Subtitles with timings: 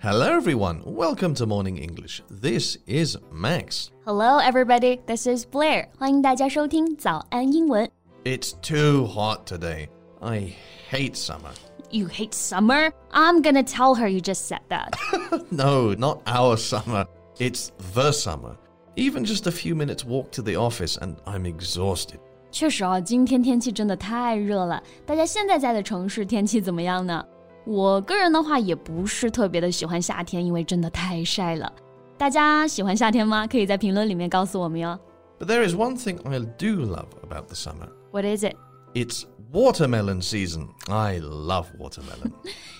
[0.00, 0.82] Hello, everyone.
[0.84, 2.22] Welcome to Morning English.
[2.30, 3.90] This is Max.
[4.04, 5.00] Hello, everybody.
[5.06, 5.88] This is Blair.
[5.98, 7.90] 欢迎大家收听早安英文。
[8.24, 9.88] It's too hot today.
[10.20, 10.54] I
[10.90, 11.52] hate summer.
[11.90, 12.92] You hate summer?
[13.12, 14.92] I'm gonna tell her you just said that.
[15.50, 17.06] No, not our summer.
[17.38, 18.56] It's the summer.
[18.96, 22.18] Even just a few minutes walk to the office, and I'm exhausted.
[22.50, 24.82] 确实啊，今天天气真的太热了。
[25.04, 27.24] 大家现在在的城市天气怎么样呢？
[27.65, 31.71] 我个人的话也不是特别的喜欢夏天，因为真的太晒了。
[32.17, 33.45] 大家喜欢夏天吗？
[33.47, 34.99] 可以在评论里面告诉我们哟。
[35.39, 37.89] But there is one thing I do love about the summer.
[38.11, 38.55] What is it?
[38.93, 40.67] It's watermelon season.
[40.87, 42.31] I love watermelon.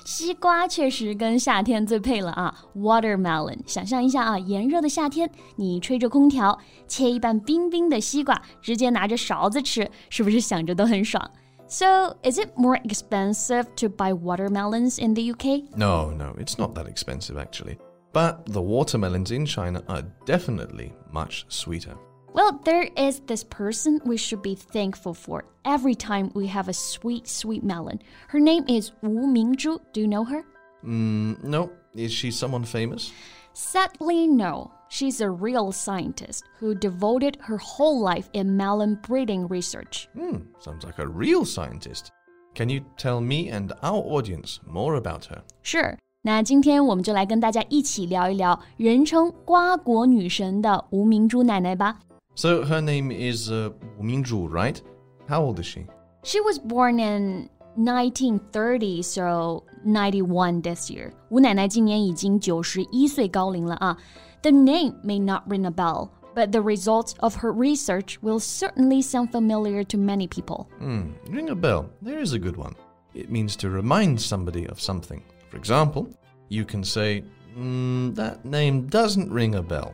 [0.04, 3.60] 西瓜确实跟夏天最配了啊，watermelon。
[3.66, 11.32] 想象一下啊，炎热的夏天，你吹着空调，切一半冰冰的西瓜，直接拿着勺子吃，是不是想着都很爽
[11.72, 15.78] ？So, is it more expensive to buy watermelons in the UK?
[15.78, 17.78] no, no, it's not that expensive actually.
[18.14, 21.96] But the watermelons in China are definitely much sweeter.
[22.34, 26.74] Well, there is this person we should be thankful for every time we have a
[26.74, 28.02] sweet, sweet melon.
[28.28, 29.80] Her name is Wu Mingzhu.
[29.94, 30.44] Do you know her?
[30.84, 33.12] Mm, no, is she someone famous?
[33.54, 34.72] Sadly, no.
[34.91, 40.09] She's a real scientist who devoted her whole life in melon breeding research.
[40.15, 42.13] Hmm, sounds like a real scientist.
[42.55, 45.43] Can you tell me and our audience more about her?
[45.63, 51.99] 是，那今天我们就来跟大家一起聊一聊人称“瓜果女神”的吴明珠奶奶吧。
[52.35, 54.81] So her name is uh, Wu Mingzhu, right?
[55.29, 55.87] How old is she?
[56.23, 61.13] She was born in 1930, so 91 this year.
[61.29, 63.97] 吴奶奶今年已经九十一岁高龄了啊。
[64.43, 69.31] The name may not ring a bell, but the results of her research will certainly sound
[69.31, 70.67] familiar to many people.
[70.79, 71.87] Hmm, ring a bell.
[72.03, 72.75] There is a good one.
[73.15, 75.23] It means to remind somebody of something.
[75.51, 76.07] For example,
[76.49, 79.93] you can say, "Hmm, that name doesn't ring a bell,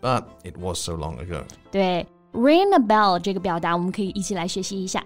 [0.00, 1.44] but it was so long ago.
[1.70, 5.04] 对，ring a bell 这个表达，我们可以一起来学习一下。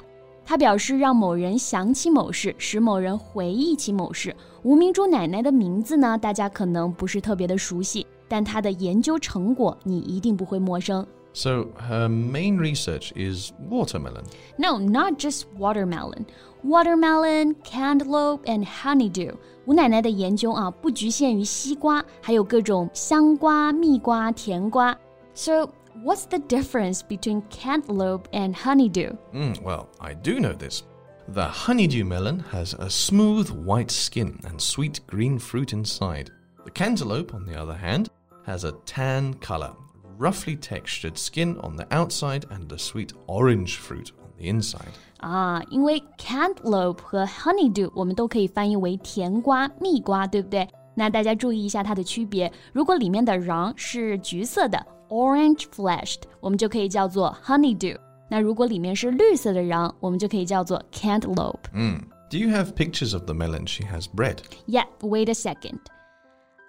[0.51, 4.35] 它表示让某人想起某事，使某人回忆起某事。
[4.63, 11.07] 吴明珠奶奶的名字呢，大家可能不是特别的熟悉，但她的研究成果你一定不会陌生。
[11.31, 14.25] So her main research is watermelon.
[14.57, 16.25] No, not just watermelon.
[16.65, 19.35] Watermelon, cantaloupe, and honeydew.
[19.63, 24.97] 吴奶奶的研究啊，不局限于西瓜，还有各种香瓜、蜜瓜、甜瓜。
[25.33, 25.69] So,
[26.02, 29.10] what's the difference between cantaloupe and honeydew?
[29.32, 30.82] Hmm, well, I do know this.
[31.28, 36.30] The honeydew melon has a smooth white skin and sweet green fruit inside.
[36.64, 38.08] The cantaloupe, on the other hand,
[38.44, 39.72] has a tan color,
[40.18, 44.92] roughly textured skin on the outside and a sweet orange fruit on the inside.
[45.18, 50.68] 啊，因为 cantaloupe 和 honeydew 我们都可以翻译为甜瓜、蜜瓜，对不对？
[50.94, 52.50] 那大家注意一下它的区别。
[52.72, 54.78] 如果里面的瓤是橘色的
[55.10, 57.96] （orange fleshed），我们就可以叫做 honeydew。
[58.28, 61.60] 那如果里面是绿色的瓤，我们就可以叫做 cantaloupe。
[61.72, 62.00] Hmm.
[62.28, 64.38] Do you have pictures of the melon she has bred?
[64.66, 65.78] Yeah, wait a second.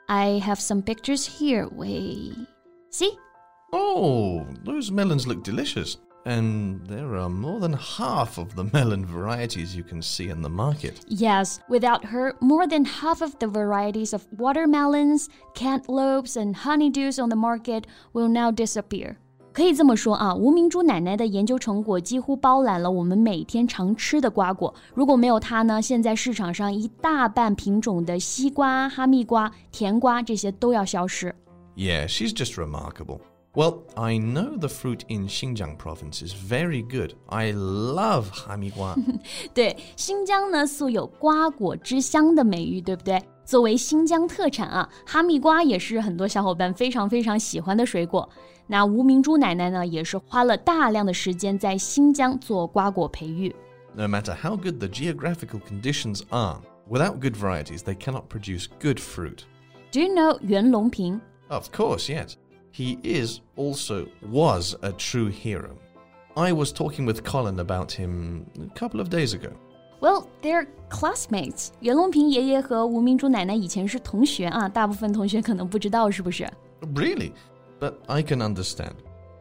[0.08, 1.68] I have some pictures here.
[1.76, 2.36] Wait.
[2.92, 3.18] See?
[3.74, 5.98] Oh, those melons look delicious.
[6.25, 10.49] And there are more than half of the melon varieties you can see in the
[10.49, 11.01] market.
[11.09, 17.29] Yes, without her, more than half of the varieties of watermelons, cantaloupes, and honeydews on
[17.29, 19.17] the market will now disappear.
[19.53, 24.73] 可以这么说啊，吴明珠奶奶的研究成果几乎包揽了我们每天常吃的瓜果。
[24.95, 31.35] 如果没有它呢，现在市场上一大半品种的西瓜、哈密瓜、甜瓜这些都要消失。
[31.77, 33.21] Yeah, she's just remarkable.
[33.54, 37.16] Well, I know the fruit in Xinjiang province is very good.
[37.26, 38.96] I love hamigua.
[39.54, 43.20] 对，新疆呢素有“瓜果之乡”的美誉，对不对？
[43.46, 48.30] 作为新疆特产啊，哈密瓜也是很多小伙伴非常非常喜欢的水果。
[48.68, 53.56] 那吴明珠奶奶呢，也是花了大量的时间在新疆做瓜果培育。
[53.98, 59.00] no matter how good the geographical conditions are, without good varieties, they cannot produce good
[59.00, 59.40] fruit.
[59.92, 61.20] Do you know 袁隆平？
[61.50, 62.34] Of course, yes.
[62.72, 65.72] He is also was a true hero.
[66.36, 69.50] I was talking with Colin about him a couple of days ago.
[70.00, 71.70] Well, they're classmates.
[71.80, 76.48] 袁隆平爷爷和吴明珠奶奶以前是同学啊，大部分同学可能不知道，是不是？
[76.94, 77.32] Really?
[77.80, 78.94] But I can understand.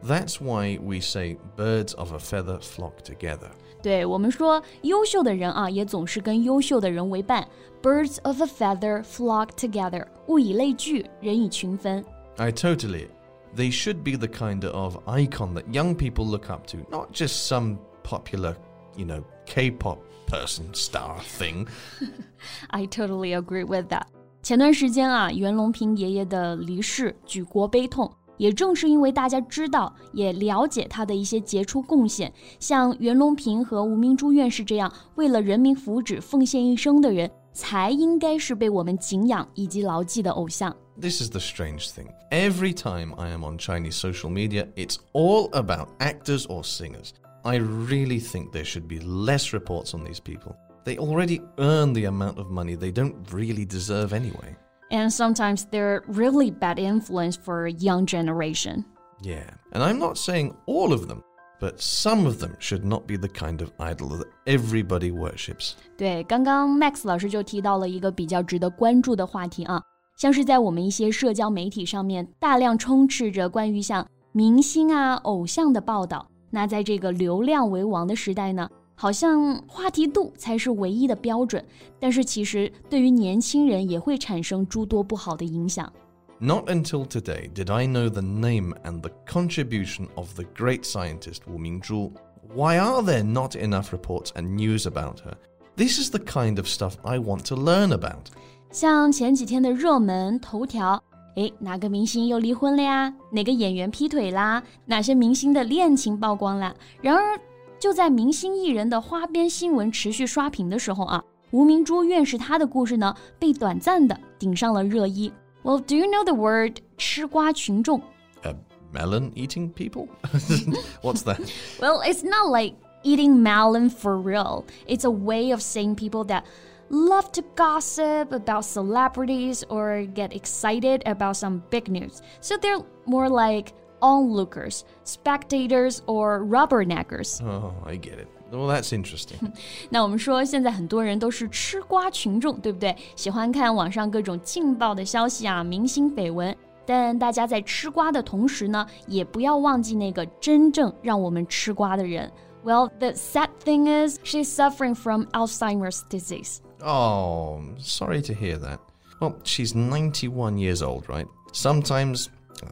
[0.03, 3.51] That's why we say birds of a feather flock together.
[3.83, 7.47] 对我们说，优秀的人啊，也总是跟优秀的人为伴。
[7.83, 12.03] Birds of a feather flock together，物以类聚，人以群分。
[12.37, 13.07] I totally.
[13.55, 17.47] They should be the kind of icon that young people look up to, not just
[17.47, 18.55] some popular,
[18.95, 21.67] you know, K pop person star thing.
[22.69, 24.03] I totally agree with that.
[24.43, 28.11] 前段时间啊，袁隆平爷爷的离世，举国悲痛。
[28.37, 40.75] 也正是因为大家知道，也了解他的一些杰出贡献，像袁隆平和吴明珠院士这样为了人民福祉奉献一生的人，才应该是被我们敬仰以及牢记的偶像。
[40.97, 42.13] This is the strange thing.
[42.31, 47.13] Every time I am on Chinese social media, it's all about actors or singers.
[47.45, 50.55] I really think there should be less reports on these people.
[50.83, 54.55] They already earn the amount of money they don't really deserve anyway.
[54.89, 58.85] And sometimes they're really bad influence for a young generation.
[59.21, 61.23] Yeah, and I'm not saying all of them,
[61.59, 65.75] but some of them should not be the kind of idol that everybody worships.
[65.97, 69.81] 对，刚刚 Max 老师就提到了一个比较值得关注的话题啊，
[70.17, 76.27] 像是在我们一些社交媒体上面，大量充斥着关于像明星啊、偶像的报道。
[76.49, 81.63] 那在这个流量为王的时代呢，好像话题度才是唯一的标准，
[81.99, 85.91] 但是其实对于年轻人也会产生诸多不好的影响。
[86.39, 91.57] Not until today did I know the name and the contribution of the great scientist Wu
[91.59, 92.11] Mingzhu.
[92.55, 95.33] Why are there not enough reports and news about her?
[95.75, 98.29] This is the kind of stuff I want to learn about.
[98.71, 101.01] 像前几天的热门头条，
[101.35, 103.13] 诶，哪个明星又离婚了呀？
[103.31, 104.61] 哪个演员劈腿啦？
[104.85, 106.75] 哪些明星的恋情曝光了？
[107.01, 107.39] 然而。
[107.79, 115.31] 就在明星艺人的花边新闻持续刷屏的时候啊，吴明珠院士她的故事呢被短暂的顶上了热议。
[115.61, 118.01] Well, do you know the word 吃瓜群众？
[118.41, 118.55] A
[118.91, 120.07] melon eating people?
[121.03, 121.37] What's that?
[121.79, 122.73] well, it's not like
[123.03, 124.63] eating melon for real.
[124.87, 126.45] It's a way of saying people that
[126.91, 132.21] love to gossip about celebrities or get excited about some big news.
[132.41, 137.41] So they're more like onlookers, spectators, or rubberneckers.
[137.43, 138.27] Oh, I get it.
[138.49, 139.51] Well, that's interesting.
[139.89, 142.95] 那我们说，现在很多人都是吃瓜群众，对不对？
[143.15, 146.55] 喜欢看网上各种劲爆的消息啊，明星绯闻。
[146.85, 152.31] 但大家在吃瓜的同时呢，也不要忘记那个真正让我们吃瓜的人。
[152.63, 156.59] Well, the sad thing is, she's suffering from Alzheimer's disease.
[156.81, 158.79] Oh, sorry to hear that.
[159.19, 161.27] Well, she's 91 years old, right?
[161.51, 162.27] Sometimes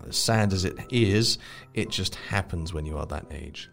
[0.07, 1.38] as sad as it is,
[1.74, 3.68] it just happens when you are that age.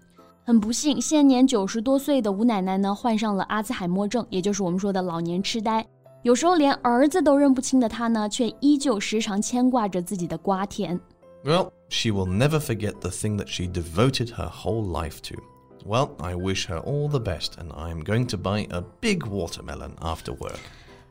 [0.44, 5.86] 很不幸，现年九十多岁的吴奶奶呢，患上了阿兹海默症，也就是我们说的老年痴呆。
[6.22, 10.98] 有时候连儿子都认不清的她呢，却依旧时常牵挂着自己的瓜田。
[11.44, 15.42] Well, she will never forget the thing that she devoted her whole life to.
[15.86, 19.96] Well, I wish her all the best, and I'm going to buy a big watermelon
[20.00, 20.60] after work.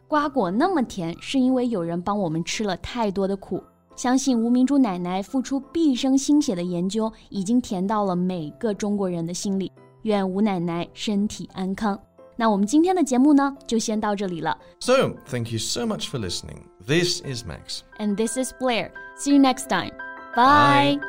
[0.08, 3.62] 瓜果那么甜，是因为有人帮我们吃了太多的苦。
[3.96, 9.72] 相信吴明珠奶奶付出毕生心血的研究，已经甜到了每个中国人的心里。
[10.04, 12.00] 愿吴奶奶身体安康。
[12.38, 14.58] 那我们今天的节目呢，就先到这里了。
[14.80, 16.64] So, thank you so much for listening.
[16.88, 17.82] This is Max.
[18.00, 18.92] And this is Blair.
[19.18, 19.92] See you next time.
[20.36, 21.00] Bye.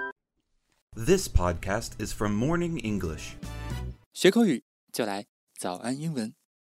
[0.95, 3.37] This podcast is from Morning English.
[4.20, 5.28] 学口语就来
[5.60, 6.34] 早安英文。